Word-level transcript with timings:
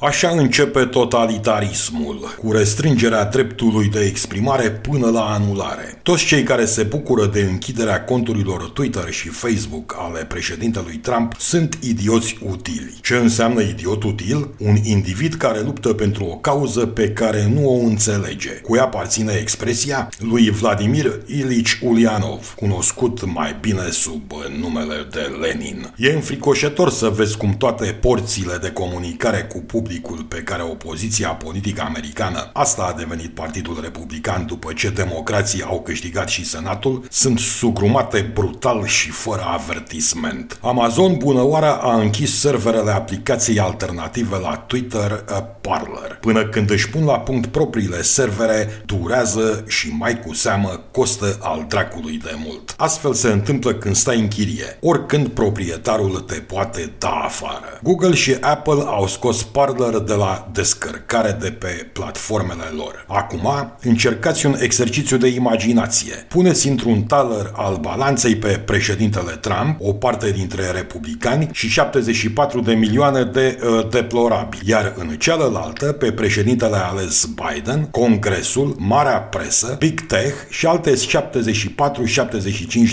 Așa 0.00 0.28
începe 0.28 0.84
totalitarismul, 0.84 2.34
cu 2.42 2.52
restrângerea 2.52 3.24
dreptului 3.24 3.88
de 3.88 4.00
exprimare 4.00 4.70
până 4.70 5.10
la 5.10 5.20
anulare. 5.20 6.00
Toți 6.02 6.24
cei 6.24 6.42
care 6.42 6.64
se 6.64 6.82
bucură 6.82 7.26
de 7.26 7.40
închiderea 7.40 8.04
conturilor 8.04 8.70
Twitter 8.70 9.10
și 9.10 9.28
Facebook 9.28 9.94
ale 9.98 10.24
președintelui 10.24 10.96
Trump 10.96 11.34
sunt 11.38 11.78
idioți 11.82 12.38
utili. 12.50 12.98
Ce 13.02 13.14
înseamnă 13.14 13.60
idiot 13.60 14.02
util? 14.02 14.48
Un 14.58 14.76
individ 14.82 15.34
care 15.34 15.60
luptă 15.60 15.92
pentru 15.92 16.24
o 16.24 16.36
cauză 16.36 16.86
pe 16.86 17.08
care 17.10 17.50
nu 17.54 17.68
o 17.68 17.84
înțelege. 17.84 18.50
Cui 18.50 18.78
aparține 18.78 19.32
expresia? 19.40 20.08
Lui 20.18 20.50
Vladimir 20.50 21.20
Ilici 21.26 21.78
Ulianov, 21.82 22.54
cunoscut 22.56 23.34
mai 23.34 23.56
bine 23.60 23.90
sub 23.90 24.32
numele 24.60 25.08
de 25.10 25.30
Lenin. 25.40 25.92
E 25.96 26.12
înfricoșător 26.12 26.90
să 26.90 27.08
vezi 27.08 27.36
cum 27.36 27.54
toate 27.58 27.84
porțile 28.00 28.58
de 28.60 28.70
comunicare 28.70 29.42
cu 29.42 29.58
public 29.58 29.83
publicul 29.84 30.24
pe 30.28 30.42
care 30.42 30.62
opoziția 30.62 31.28
politică 31.28 31.82
americană, 31.86 32.50
asta 32.52 32.82
a 32.82 32.98
devenit 32.98 33.34
Partidul 33.34 33.78
Republican 33.82 34.46
după 34.46 34.72
ce 34.72 34.90
democrații 34.90 35.62
au 35.62 35.80
câștigat 35.80 36.28
și 36.28 36.44
Senatul, 36.44 37.04
sunt 37.10 37.38
sugrumate 37.38 38.30
brutal 38.34 38.86
și 38.86 39.10
fără 39.10 39.42
avertisment. 39.46 40.58
Amazon 40.62 41.16
bunăoară 41.16 41.78
a 41.80 42.00
închis 42.00 42.38
serverele 42.38 42.90
aplicației 42.90 43.60
alternative 43.60 44.36
la 44.36 44.56
Twitter 44.56 45.10
uh, 45.10 45.36
Parler. 45.60 46.18
Până 46.20 46.44
când 46.44 46.70
își 46.70 46.88
pun 46.88 47.04
la 47.04 47.18
punct 47.18 47.46
propriile 47.46 48.02
servere, 48.02 48.82
durează 48.86 49.64
și 49.68 49.94
mai 49.98 50.20
cu 50.20 50.34
seamă 50.34 50.80
costă 50.90 51.38
al 51.40 51.64
dracului 51.68 52.20
de 52.24 52.34
mult. 52.44 52.74
Astfel 52.76 53.14
se 53.14 53.28
întâmplă 53.28 53.74
când 53.74 53.96
stai 53.96 54.18
în 54.18 54.28
chirie. 54.28 54.78
Oricând 54.80 55.28
proprietarul 55.28 56.20
te 56.20 56.34
poate 56.34 56.92
da 56.98 57.20
afară. 57.24 57.80
Google 57.82 58.14
și 58.14 58.36
Apple 58.40 58.82
au 58.86 59.06
scos 59.06 59.42
Parler 59.42 59.72
Tumblr 59.74 59.98
de 59.98 60.14
la 60.14 60.48
descărcare 60.52 61.36
de 61.40 61.50
pe 61.50 61.86
platformele 61.92 62.64
lor. 62.76 63.04
Acum, 63.08 63.76
încercați 63.82 64.46
un 64.46 64.56
exercițiu 64.60 65.16
de 65.16 65.28
imaginație. 65.28 66.14
Puneți 66.28 66.68
într-un 66.68 67.02
taler 67.02 67.50
al 67.52 67.76
balanței 67.76 68.36
pe 68.36 68.48
președintele 68.48 69.30
Trump, 69.30 69.76
o 69.80 69.92
parte 69.92 70.30
dintre 70.30 70.70
republicani 70.70 71.48
și 71.52 71.68
74 71.68 72.60
de 72.60 72.72
milioane 72.72 73.22
de 73.22 73.58
uh, 73.62 73.88
deplorabili, 73.90 74.70
iar 74.70 74.94
în 74.96 75.08
cealaltă 75.08 75.92
pe 75.92 76.12
președintele 76.12 76.76
ales 76.76 77.24
Biden, 77.24 77.84
Congresul, 77.90 78.76
Marea 78.78 79.18
Presă, 79.18 79.76
Big 79.78 80.00
Tech 80.00 80.34
și 80.48 80.66
alte 80.66 80.92
74-75 80.92 80.96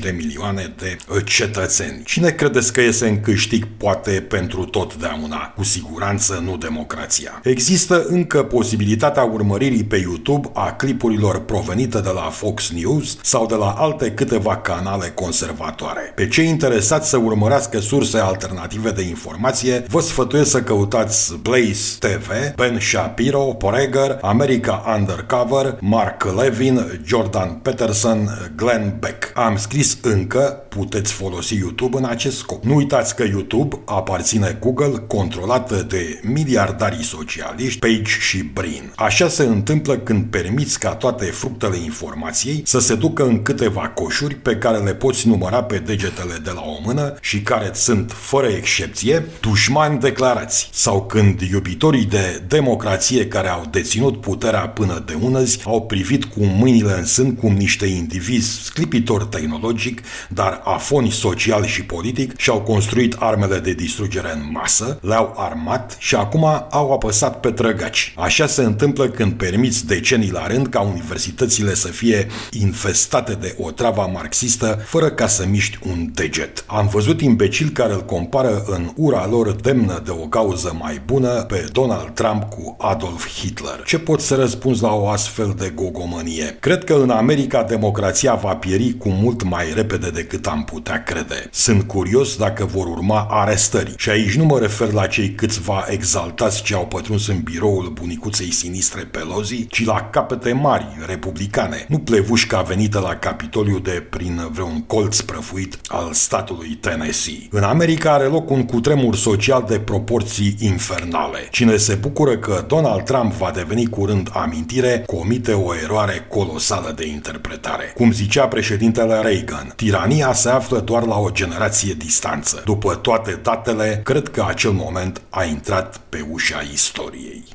de 0.00 0.14
milioane 0.16 0.74
de 0.78 0.96
uh, 1.08 1.16
cetățeni. 1.24 2.02
Cine 2.04 2.30
credeți 2.30 2.72
că 2.72 2.80
iese 2.80 3.08
în 3.08 3.20
câștig 3.20 3.66
poate 3.76 4.10
pentru 4.10 4.64
totdeauna? 4.64 5.52
Cu 5.56 5.62
siguranță 5.62 6.42
nu 6.44 6.56
democrație 6.56 6.68
democrația. 6.70 7.40
Există 7.42 8.04
încă 8.08 8.42
posibilitatea 8.42 9.22
urmăririi 9.22 9.84
pe 9.84 9.96
YouTube 9.96 10.48
a 10.52 10.72
clipurilor 10.72 11.44
provenite 11.44 12.00
de 12.00 12.10
la 12.14 12.20
Fox 12.20 12.70
News 12.70 13.18
sau 13.22 13.46
de 13.46 13.54
la 13.54 13.70
alte 13.70 14.10
câteva 14.10 14.56
canale 14.56 15.12
conservatoare. 15.14 16.12
Pe 16.14 16.28
cei 16.28 16.48
interesați 16.48 17.08
să 17.08 17.16
urmărească 17.16 17.78
surse 17.78 18.18
alternative 18.18 18.90
de 18.90 19.02
informație, 19.02 19.84
vă 19.88 20.00
sfătuiesc 20.00 20.50
să 20.50 20.62
căutați 20.62 21.38
Blaze 21.42 21.98
TV, 21.98 22.54
Ben 22.56 22.78
Shapiro, 22.80 23.40
Poreger, 23.40 24.18
America 24.20 24.84
Undercover, 24.98 25.78
Mark 25.80 26.24
Levin, 26.42 27.00
Jordan 27.04 27.50
Peterson, 27.62 28.28
Glenn 28.56 28.96
Beck. 29.00 29.32
Am 29.34 29.56
scris 29.56 29.98
încă, 30.02 30.64
puteți 30.68 31.12
folosi 31.12 31.54
YouTube 31.54 31.96
în 31.96 32.04
acest 32.04 32.36
scop. 32.36 32.64
Nu 32.64 32.74
uitați 32.74 33.14
că 33.14 33.22
YouTube 33.22 33.76
aparține 33.84 34.56
Google, 34.60 35.04
controlată 35.06 35.86
de 35.88 36.20
miliarde 36.22 36.58
miliardarii 36.60 37.04
socialiști, 37.04 37.78
Page 37.78 38.10
și 38.20 38.42
Brin. 38.42 38.92
Așa 38.96 39.28
se 39.28 39.42
întâmplă 39.42 39.96
când 39.96 40.24
permiți 40.24 40.78
ca 40.78 40.94
toate 40.94 41.24
fructele 41.24 41.76
informației 41.76 42.62
să 42.64 42.78
se 42.78 42.94
ducă 42.94 43.24
în 43.24 43.42
câteva 43.42 43.88
coșuri 43.88 44.34
pe 44.34 44.56
care 44.56 44.78
le 44.78 44.94
poți 44.94 45.28
număra 45.28 45.62
pe 45.62 45.78
degetele 45.78 46.36
de 46.44 46.50
la 46.54 46.60
o 46.60 46.80
mână 46.84 47.14
și 47.20 47.40
care 47.42 47.70
sunt, 47.72 48.12
fără 48.12 48.46
excepție, 48.46 49.26
dușmani 49.40 50.00
declarați. 50.00 50.70
Sau 50.72 51.02
când 51.02 51.40
iubitorii 51.40 52.04
de 52.04 52.42
democrație 52.48 53.26
care 53.26 53.48
au 53.48 53.64
deținut 53.70 54.20
puterea 54.20 54.68
până 54.68 55.02
de 55.06 55.16
unăzi 55.20 55.60
au 55.64 55.82
privit 55.82 56.24
cu 56.24 56.44
mâinile 56.44 56.92
în 56.98 57.04
sân 57.04 57.34
cum 57.34 57.52
niște 57.52 57.86
indivizi 57.86 58.64
sclipitori 58.64 59.26
tehnologic, 59.26 60.00
dar 60.28 60.60
afoni 60.64 61.10
social 61.10 61.64
și 61.64 61.84
politic 61.84 62.36
și-au 62.36 62.60
construit 62.60 63.16
armele 63.18 63.58
de 63.58 63.72
distrugere 63.72 64.32
în 64.32 64.48
masă, 64.52 64.98
le-au 65.02 65.34
armat 65.36 65.96
și 65.98 66.14
acum 66.14 66.49
au 66.70 66.92
apăsat 66.92 67.40
pe 67.40 67.50
trăgaci. 67.50 68.14
Așa 68.16 68.46
se 68.46 68.62
întâmplă 68.62 69.08
când 69.08 69.32
permiți 69.32 69.86
decenii 69.86 70.30
la 70.30 70.46
rând 70.46 70.66
ca 70.66 70.80
universitățile 70.80 71.74
să 71.74 71.88
fie 71.88 72.26
infestate 72.50 73.32
de 73.32 73.54
o 73.58 73.70
travă 73.70 74.10
marxistă 74.12 74.82
fără 74.84 75.10
ca 75.10 75.26
să 75.26 75.46
miști 75.46 75.78
un 75.88 76.10
deget. 76.14 76.64
Am 76.66 76.86
văzut 76.86 77.20
imbecil 77.20 77.68
care 77.68 77.92
îl 77.92 78.04
compară 78.04 78.62
în 78.66 78.92
ura 78.96 79.26
lor 79.26 79.52
demnă 79.52 80.02
de 80.04 80.10
o 80.10 80.26
cauză 80.26 80.76
mai 80.78 81.00
bună 81.06 81.28
pe 81.28 81.68
Donald 81.72 82.08
Trump 82.14 82.42
cu 82.42 82.76
Adolf 82.78 83.28
Hitler. 83.28 83.82
Ce 83.86 83.98
pot 83.98 84.20
să 84.20 84.34
răspunzi 84.34 84.82
la 84.82 84.92
o 84.92 85.08
astfel 85.08 85.54
de 85.58 85.72
gogomănie? 85.74 86.56
Cred 86.60 86.84
că 86.84 86.94
în 86.94 87.10
America 87.10 87.62
democrația 87.62 88.34
va 88.34 88.54
pieri 88.54 88.96
cu 88.98 89.08
mult 89.08 89.42
mai 89.42 89.72
repede 89.74 90.10
decât 90.10 90.46
am 90.46 90.64
putea 90.64 91.02
crede. 91.02 91.48
Sunt 91.50 91.82
curios 91.82 92.36
dacă 92.36 92.64
vor 92.64 92.86
urma 92.86 93.26
arestări. 93.30 93.94
Și 93.96 94.10
aici 94.10 94.36
nu 94.36 94.44
mă 94.44 94.58
refer 94.58 94.92
la 94.92 95.06
cei 95.06 95.30
câțiva 95.30 95.86
exaltați 95.88 96.39
soldați 96.40 96.62
ce 96.62 96.74
au 96.74 96.86
pătruns 96.86 97.28
în 97.28 97.40
biroul 97.40 97.90
bunicuței 97.94 98.52
sinistre 98.52 99.02
Pelosi, 99.02 99.66
ci 99.66 99.84
la 99.84 100.08
capete 100.10 100.52
mari, 100.52 100.86
republicane, 101.06 101.84
nu 101.88 101.98
plevușca 101.98 102.62
venită 102.62 102.98
la 102.98 103.16
Capitoliu 103.16 103.78
de 103.78 104.06
prin 104.10 104.48
vreun 104.52 104.84
colț 104.86 105.20
prăfuit 105.20 105.78
al 105.88 106.12
statului 106.12 106.68
Tennessee. 106.68 107.48
În 107.50 107.62
America 107.62 108.12
are 108.12 108.24
loc 108.24 108.50
un 108.50 108.64
cutremur 108.64 109.16
social 109.16 109.64
de 109.68 109.78
proporții 109.78 110.56
infernale. 110.60 111.48
Cine 111.50 111.76
se 111.76 111.94
bucură 111.94 112.36
că 112.36 112.64
Donald 112.66 113.02
Trump 113.02 113.32
va 113.32 113.50
deveni 113.54 113.86
curând 113.86 114.30
amintire, 114.32 115.02
comite 115.06 115.52
o 115.52 115.74
eroare 115.74 116.26
colosală 116.28 116.92
de 116.96 117.06
interpretare. 117.06 117.92
Cum 117.96 118.12
zicea 118.12 118.46
președintele 118.46 119.20
Reagan, 119.20 119.72
tirania 119.76 120.32
se 120.32 120.48
află 120.48 120.78
doar 120.78 121.04
la 121.06 121.18
o 121.18 121.30
generație 121.30 121.92
distanță. 121.92 122.62
După 122.64 122.94
toate 122.94 123.40
datele, 123.42 124.00
cred 124.04 124.28
că 124.28 124.44
acel 124.48 124.70
moment 124.70 125.20
a 125.28 125.44
intrat 125.44 126.00
pe 126.08 126.24
už 126.30 126.62
aj. 126.62 127.42